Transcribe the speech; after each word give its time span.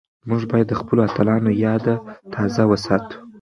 موږ 0.29 0.41
بايد 0.49 0.67
د 0.69 0.73
خپلو 0.81 0.99
اتلانو 1.07 1.51
ياد 1.65 1.85
تازه 2.33 2.63
وساتو. 2.71 3.15